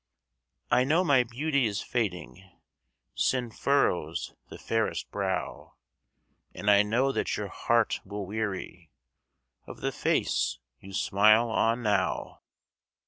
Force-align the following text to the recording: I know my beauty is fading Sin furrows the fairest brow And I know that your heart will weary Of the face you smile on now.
I 0.71 0.83
know 0.83 1.03
my 1.03 1.21
beauty 1.23 1.67
is 1.67 1.83
fading 1.83 2.49
Sin 3.13 3.51
furrows 3.51 4.33
the 4.49 4.57
fairest 4.57 5.11
brow 5.11 5.75
And 6.55 6.71
I 6.71 6.81
know 6.81 7.11
that 7.11 7.37
your 7.37 7.49
heart 7.49 7.99
will 8.03 8.25
weary 8.25 8.89
Of 9.67 9.81
the 9.81 9.91
face 9.91 10.57
you 10.79 10.91
smile 10.91 11.51
on 11.51 11.83
now. 11.83 12.41